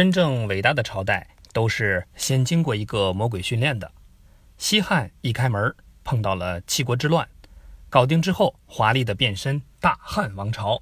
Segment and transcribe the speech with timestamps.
[0.00, 3.92] 真正伟大的朝代都是先经过一个魔鬼训练的。
[4.56, 7.28] 西汉一开门，碰到了七国之乱，
[7.90, 10.80] 搞定之后，华丽的变身大汉王朝。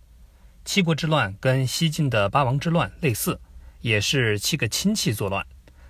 [0.64, 3.40] 七国之乱跟西晋的八王之乱类似，
[3.80, 5.44] 也是七个亲戚作乱，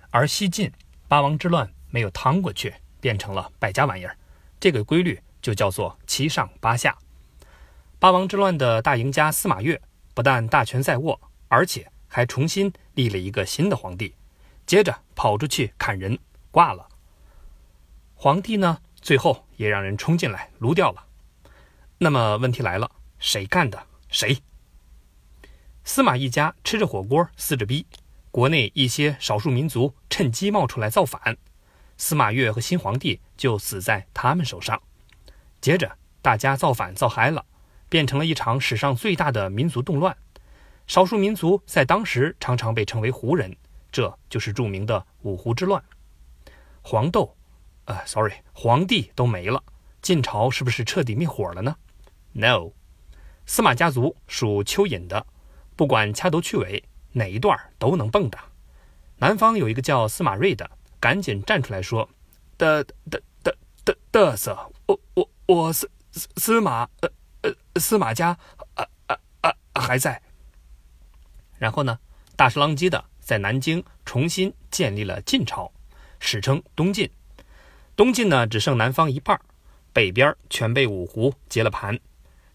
[0.09, 0.71] 而西晋
[1.07, 4.17] 八王之乱没有趟过去，变成了败家玩意儿。
[4.59, 6.97] 这个规律就叫做七上八下。
[7.99, 9.79] 八王之乱的大赢家司马越
[10.15, 14.13] 不但大权在握，而且还重新立了一个新的皇帝，
[14.65, 16.19] 接着跑出去砍人，
[16.51, 16.89] 挂了。
[18.15, 21.05] 皇帝呢，最后也让人冲进来撸掉了。
[21.99, 23.87] 那么问题来了，谁干的？
[24.09, 24.41] 谁？
[25.85, 27.85] 司马一家吃着火锅撕着逼，
[28.31, 31.37] 国内一些少数民族趁机冒出来造反，
[31.97, 34.81] 司马越和新皇帝就死在他们手上。
[35.61, 37.45] 接着大家造反造嗨了，
[37.87, 40.15] 变成了一场史上最大的民族动乱。
[40.89, 43.55] 少数民族在当时常常被称为胡人，
[43.91, 45.81] 这就是著名的五胡之乱。
[46.81, 47.37] 黄豆，
[47.85, 49.63] 呃，sorry，皇帝都没了，
[50.01, 51.75] 晋朝是不是彻底灭火了呢
[52.31, 52.71] ？No，
[53.45, 55.27] 司马家族属蚯蚓的。
[55.75, 58.39] 不管掐头去尾，哪一段都能蹦跶。
[59.17, 62.09] 南方有一个叫司马睿的，赶紧站出来说
[62.57, 67.09] ：“的的的的的瑟，我我我司司司马呃
[67.43, 68.35] 呃司马家
[68.73, 70.19] 啊啊啊还在。”
[71.59, 71.99] 然后呢，
[72.35, 75.71] 大石浪基的在南京重新建立了晋朝，
[76.19, 77.07] 史称东晋。
[77.95, 79.39] 东晋呢只剩南方一半，
[79.93, 81.99] 北边全被五胡接了盘，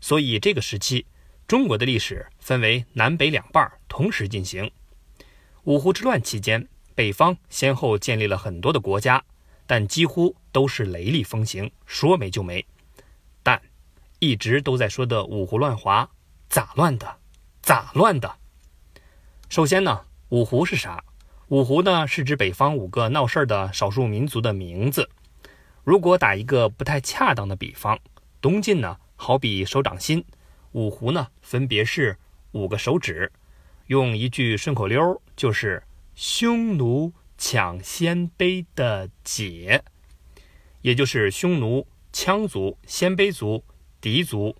[0.00, 1.06] 所以这个时期。
[1.46, 4.70] 中国的历史分为南北两半，同时进行。
[5.64, 9.22] 五胡之乱期间，北方先后建立了很多的国家，
[9.66, 12.64] 但几乎都是雷厉风行，说没就没。
[13.42, 13.60] 但
[14.20, 16.08] 一直都在说的五胡乱华，
[16.48, 17.18] 咋乱的？
[17.60, 18.38] 咋乱的？
[19.54, 21.04] 首先呢，五胡是啥？
[21.46, 25.08] 五胡呢是指北方五个闹事儿的少数民族的名字。
[25.84, 27.96] 如果打一个不太恰当的比方，
[28.40, 30.24] 东晋呢好比手掌心。
[30.72, 32.18] 五胡呢，分别是
[32.50, 33.30] 五个手指，
[33.86, 35.80] 用一句顺口溜就是
[36.16, 39.84] “匈奴抢鲜卑的解”，
[40.82, 43.62] 也就是匈奴、羌族、鲜卑族、
[44.00, 44.56] 狄族、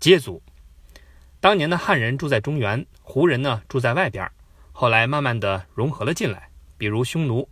[0.00, 0.42] 羯族。
[1.40, 4.30] 当年的汉人住在中原，胡人呢住在外边，
[4.72, 6.50] 后来慢慢的融合了进来。
[6.76, 7.48] 比如匈奴，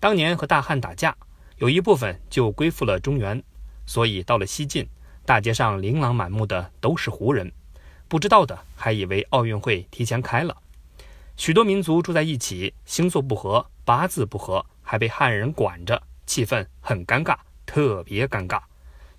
[0.00, 1.14] 当年和大汉打架，
[1.58, 3.42] 有一部分就归附了中原，
[3.84, 4.88] 所以到了西晋。
[5.26, 7.52] 大街上琳琅满目的都是胡人，
[8.08, 10.56] 不知道的还以为奥运会提前开了。
[11.36, 17.36] 许多民族住在一起，星座不合，八字不合，还被汉人管着，气氛很尴尬，
[17.66, 18.62] 特别尴尬。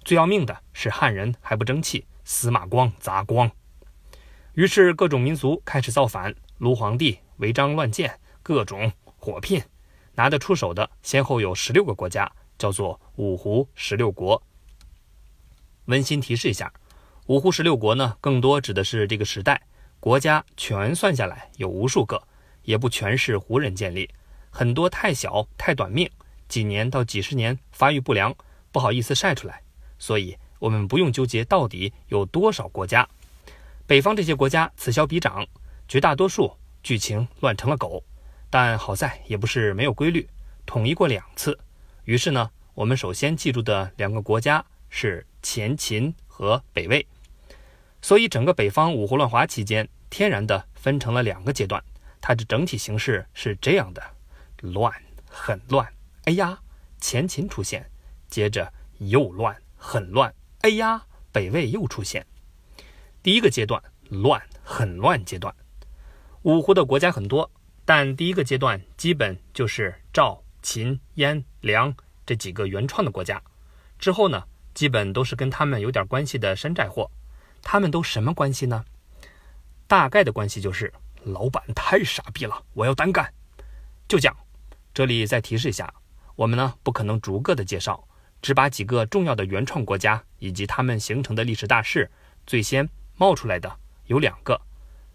[0.03, 3.51] 最要命的是汉人还不争气，司马光砸光。
[4.57, 9.61] 于是各种民族开始造反，撸皇帝，违章乱建，各种火拼。
[10.15, 14.41] 拿得出手的先后有十六个国家，叫做五胡十六国。
[15.85, 16.73] 温馨提示一下，
[17.27, 19.61] 五胡十六国呢，更多指的是这个时代
[19.99, 22.23] 国家全算下来有无数个，
[22.63, 24.09] 也不全是胡人建立，
[24.49, 26.09] 很多太小太短命，
[26.47, 28.35] 几年到几十年发育不良，
[28.71, 29.61] 不好意思晒出来，
[29.99, 33.07] 所以我们不用纠结到底有多少国家。
[33.87, 35.47] 北方这些国家此消彼长，
[35.87, 36.53] 绝大多数
[36.83, 38.03] 剧情乱成了狗，
[38.49, 40.29] 但好在也不是没有规律，
[40.65, 41.57] 统一过两次。
[42.03, 45.25] 于是呢，我们首先记住的两个国家是。
[45.43, 47.07] 前秦和北魏，
[48.01, 51.81] 所以整个北方五胡乱华期间，天然的分成了两个阶段。
[52.19, 54.03] 它的整体形式是这样的：
[54.57, 54.91] 乱，
[55.25, 55.87] 很乱。
[56.25, 56.59] 哎呀，
[56.99, 57.89] 前秦出现，
[58.27, 60.33] 接着又乱，很乱。
[60.61, 62.25] 哎呀，北魏又出现。
[63.27, 65.53] 第一个阶段，乱，很乱阶段。
[66.43, 67.51] 五胡的国家很多，
[67.83, 71.93] 但第一个阶段基本就是赵、秦、燕、梁
[72.25, 73.43] 这几个原创的国家。
[73.99, 74.41] 之后呢？
[74.73, 77.11] 基本都是跟他们有点关系的山寨货，
[77.61, 78.85] 他们都什么关系呢？
[79.87, 80.93] 大概的关系就是
[81.25, 83.33] 老板太傻逼了，我要单干。
[84.07, 84.33] 就讲，
[84.93, 85.93] 这里再提示一下，
[86.37, 88.07] 我们呢不可能逐个的介绍，
[88.41, 92.09] 只把几个重要的原创国家以及他们形成的历史大势，
[92.45, 92.87] 最先
[93.17, 94.61] 冒出来的有两个，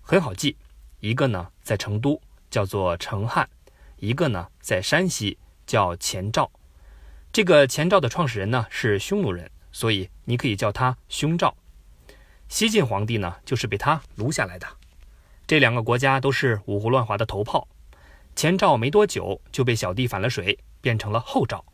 [0.03, 0.57] 很好记，
[0.99, 2.21] 一个呢在成都
[2.51, 3.49] 叫做成汉，
[3.99, 6.51] 一个呢在山西叫前赵。
[7.33, 11.57] 这个前赵的创始人呢是匈奴人，所以你可以叫他匈赵。
[12.49, 14.67] 西晋皇帝呢就是被他撸下来的。
[15.47, 17.67] 这两个国家都是五胡乱华的头炮。
[18.35, 21.65] 前赵没多久就被小弟反了水，变成了后赵。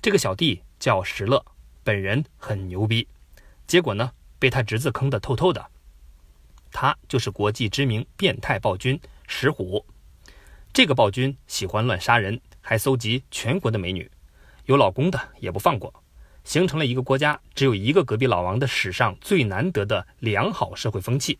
[0.00, 1.44] 这个小弟叫石勒，
[1.84, 3.06] 本人很牛逼，
[3.66, 5.70] 结果呢被他侄子坑得透透的。
[6.72, 9.84] 他就是国际知名变态暴君石虎。
[10.72, 14.10] 这个暴君喜欢乱杀人，还搜集全国的美女，
[14.66, 16.02] 有老公的也不放过，
[16.44, 21.38] 形成了一个国家只有一个隔壁老王的史上最难得的良好社会风气。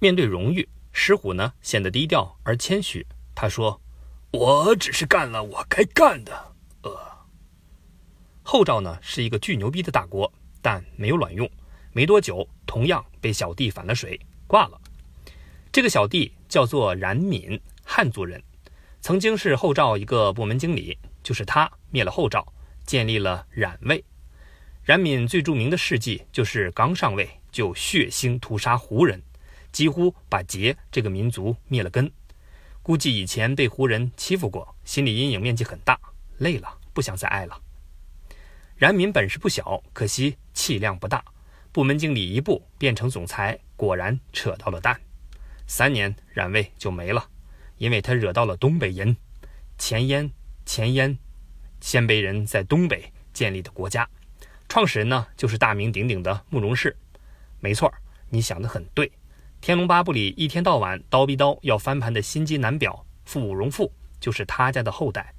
[0.00, 3.06] 面对荣誉，石虎呢显得低调而谦虚。
[3.34, 3.80] 他说
[4.32, 6.54] ：“我只是干了我该干的。”
[8.48, 10.32] 后赵呢是一个巨牛逼的大国，
[10.62, 11.50] 但没有卵用。
[11.92, 14.80] 没多久，同样被小弟反了水，挂了。
[15.72, 18.40] 这个小弟叫做冉闵，汉族人，
[19.00, 20.96] 曾经是后赵一个部门经理。
[21.24, 22.46] 就是他灭了后赵，
[22.86, 24.04] 建立了冉魏。
[24.84, 29.20] 冉闵最著名的事迹就是刚上位就血腥屠杀胡人，
[29.72, 32.08] 几乎把羯这个民族灭了根。
[32.80, 35.98] 估计以前被胡人欺负过，心理阴影面积很大，
[36.38, 37.60] 累了不想再爱了。
[38.78, 41.24] 冉闵本事不小，可惜气量不大。
[41.72, 45.00] 部门经理一步变成总裁，果然扯到了蛋。
[45.66, 47.26] 三年，冉魏就没了，
[47.78, 49.16] 因为他惹到了东北人。
[49.78, 50.30] 前燕，
[50.66, 51.16] 前燕，
[51.80, 54.06] 鲜卑人在东北建立的国家，
[54.68, 56.94] 创始人呢就是大名鼎鼎的慕容氏。
[57.60, 57.90] 没错，
[58.28, 59.08] 你想的很对，
[59.62, 63.90] 《天龙八部》里一天到晚刀逼刀要翻盘的心机男表傅武荣父
[64.20, 65.32] 就是他家的后代。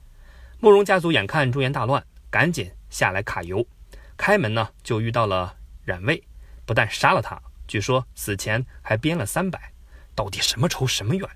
[0.59, 3.67] 慕容家族眼看中原大乱，赶紧下来卡油，
[4.15, 6.23] 开门呢就遇到了冉魏，
[6.65, 9.73] 不但杀了他，据说死前还编了三百。
[10.15, 11.29] 到底什么仇什么怨？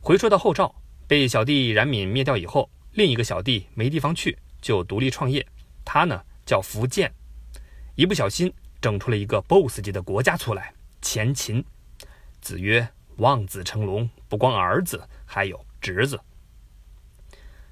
[0.00, 0.74] 回说到后赵，
[1.06, 5.46] 被小弟冉闵灭掉以后，另一个小弟没地方去，就独立创业。
[5.84, 7.12] 他呢叫苻坚，
[7.96, 8.50] 一不小心
[8.80, 11.62] 整出了一个 BOSS 级的国家出来——前秦。
[12.40, 12.88] 子曰
[13.18, 16.18] ：“望子成龙，不光儿子，还有侄子。”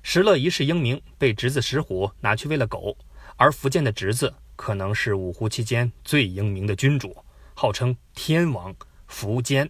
[0.03, 2.97] 石勒一世英名被侄子石虎拿去喂了狗，
[3.37, 7.17] 而苻坚的侄子可能是五胡期间最英明的君主，
[7.55, 8.75] 号称天王。
[9.13, 9.69] 苻坚，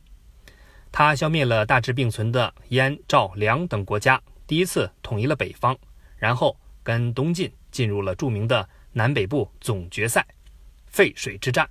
[0.92, 5.74] 他消灭了大致并存的燕、赵、梁等国家，第一次统一了北方，
[6.18, 10.26] 然后跟东晋进入了著名的南北部总决赛——
[10.88, 11.66] 沸水之战。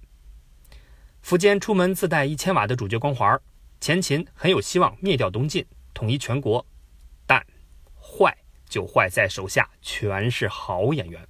[1.24, 3.40] 苻坚出门自带一千瓦的主角光环，
[3.80, 5.64] 前秦很有希望灭掉东晋，
[5.94, 6.66] 统一全国。
[8.70, 11.28] 就坏在手下全是好演员。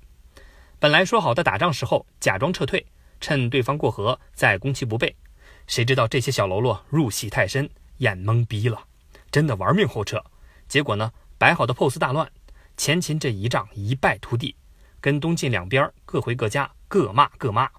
[0.78, 2.86] 本来说好的打仗时候假装撤退，
[3.20, 5.16] 趁对方过河再攻其不备。
[5.66, 8.84] 谁知道这些小喽啰入戏太深，眼懵逼了，
[9.32, 10.24] 真的玩命后撤。
[10.68, 12.30] 结果呢，摆好的 pose 大乱，
[12.78, 14.56] 前秦这一仗一败涂地，
[15.02, 17.70] 跟东晋两边各回各家，各骂各骂。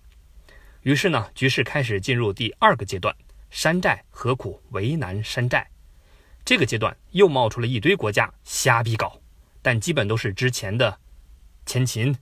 [0.83, 3.15] 于是呢，局势开始进入第二个阶段：
[3.51, 5.69] 山寨何苦为难山寨？
[6.45, 9.20] 这个阶段又冒出了一堆国家瞎逼搞，
[9.63, 10.99] 但基本都是之前的
[11.67, 12.17] 前秦、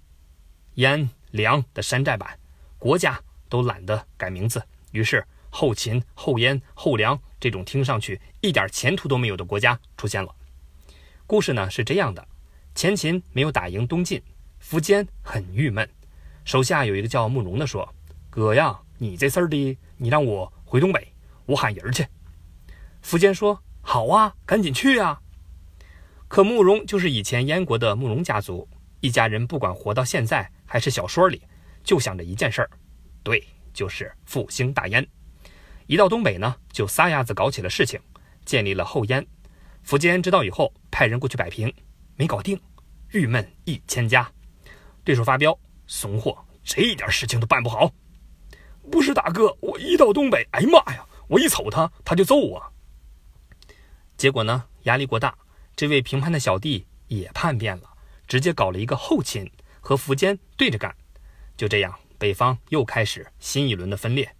[0.74, 2.38] 燕、梁的山寨版，
[2.78, 4.62] 国家都懒得改名字，
[4.92, 5.24] 于是。
[5.50, 10.32] 后秦、后燕、后梁这种听上去一点前途都没有的国家出现了。
[11.26, 12.28] 故事呢是这样的：
[12.74, 14.22] 前秦没有打赢东晋，
[14.62, 15.88] 苻坚很郁闷，
[16.44, 17.94] 手下有一个叫慕容的说
[18.28, 21.14] ：“哥呀，你这事儿的，你让我回东北，
[21.46, 22.06] 我喊人去。”
[23.02, 25.18] 苻坚说：“好啊，赶紧去呀。”
[26.28, 28.68] 可慕容就是以前燕国的慕容家族，
[29.00, 31.42] 一家人不管活到现在还是小说里，
[31.82, 32.70] 就想着一件事儿，
[33.22, 33.42] 对，
[33.72, 35.06] 就是复兴大燕。
[35.86, 37.98] 一到东北呢，就撒丫子搞起了事情，
[38.44, 39.26] 建立了后燕。
[39.86, 41.72] 苻坚知道以后，派人过去摆平，
[42.14, 42.60] 没搞定，
[43.12, 44.30] 郁闷一千家。
[45.02, 47.90] 对手发飙，怂货，这一点事情都办不好。
[48.90, 52.62] 不是大哥，我一到东北，哎呀妈呀，我一瞅他，他就揍我。
[54.18, 55.34] 结果呢，压力过大，
[55.78, 57.84] 这位评判的小弟也叛变了，
[58.26, 59.48] 直接搞了一个后秦，
[59.80, 60.92] 和苻坚对着干。
[61.56, 64.34] 就这样，北方又开始新一轮的分裂。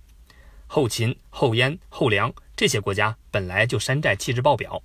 [0.66, 4.82] 后秦、后燕、后梁这些国家本来就山寨气质爆表，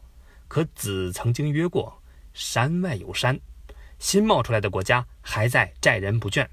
[0.47, 1.99] 可子曾经约过
[2.35, 3.39] 山外有山，
[3.97, 6.47] 新冒出来的国家还在寨人不倦。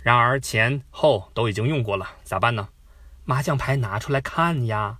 [0.00, 2.68] 然而前后都已经用过了，咋办呢？
[3.24, 4.98] 麻将牌拿出来看呀。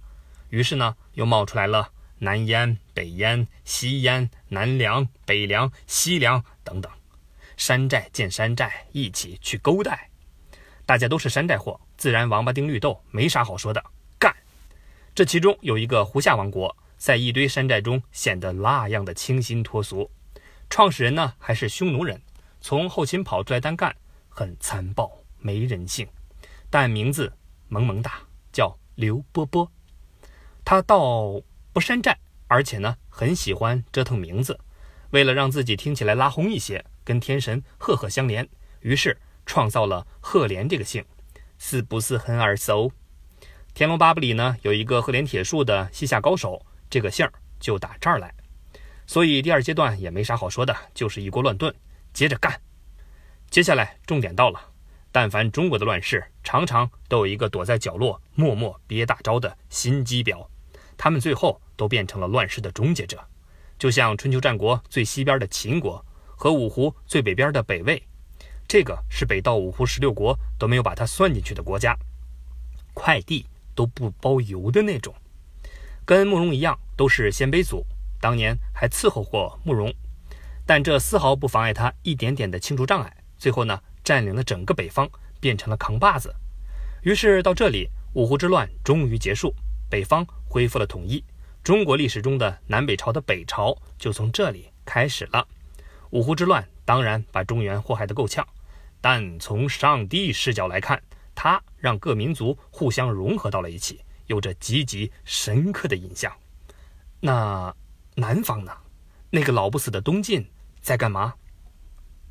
[0.51, 6.91] 于是呢，又冒出来了南燕、北燕、西燕、南梁、北梁、西梁等等，
[7.57, 10.11] 山寨见山寨，一起去勾带。
[10.85, 13.83] 大家都是山寨货，自然王八丁绿豆没啥好说的，
[14.19, 14.35] 干！
[15.15, 20.11] 这其中有一个胡夏王国，在一堆山寨中显得那样的清新脱俗。
[20.69, 22.21] 创始人呢还是匈奴人，
[22.61, 23.97] 从后秦跑出来单干，
[24.29, 26.07] 很残暴没人性，
[26.69, 27.33] 但名字
[27.69, 28.21] 萌萌哒，
[28.53, 29.71] 叫刘波波。
[30.65, 31.41] 他到
[31.73, 34.59] 不山寨，而且呢很喜欢折腾名字，
[35.11, 38.49] 为了让自己听起来拉轰一些，跟天神赫赫相连，
[38.81, 39.17] 于是。
[39.47, 41.05] 创造了赫连这个姓，
[41.59, 42.89] 是不是很耳熟？
[43.75, 48.33] 《天龙八部里呢有一个赫连铁树的西夏高手，这个姓就打这儿来。
[49.09, 51.75] 所以第二阶段也没啥好说的，就是一锅乱炖，
[52.12, 52.61] 接着干。
[53.49, 54.61] 接下来重点到了，
[55.11, 60.47] 但凡中国的乱世，常常都有一个躲在角落默默憋大招的心机婊，
[61.02, 63.19] 他们最后都变成了乱世的终结者。
[63.78, 66.04] 就像春秋战国最西边的秦国
[66.37, 68.02] 和五胡最北边的北魏，
[68.69, 71.97] 这个是北到五胡十六国都没有把它算进去的国家，
[72.92, 75.14] 快递都不包邮的那种。
[76.04, 77.83] 跟慕容一样，都是鲜卑族。
[78.21, 79.90] 当年还伺候过慕容，
[80.66, 83.16] 但这丝毫不妨碍他一点点的清除障碍。
[83.38, 85.09] 最后呢，占领了整个北方，
[85.40, 86.37] 变成了扛把子。
[87.00, 89.54] 于是到这里，五胡之乱终于结束，
[89.88, 91.25] 北方恢复了统一。
[91.64, 95.47] 中国历史中的南北朝的北朝就从这里开始了。
[96.11, 98.47] 五胡之乱当然把中原祸害得够呛，
[99.00, 101.02] 但从上帝视角来看，
[101.35, 106.30] 它让各民族互相融合到了一起，有着极其深刻的印象。
[107.21, 107.75] 那。
[108.16, 108.73] 南方呢？
[109.30, 110.47] 那个老不死的东晋
[110.83, 111.33] 在干嘛？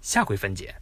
[0.01, 0.75] 下回分解。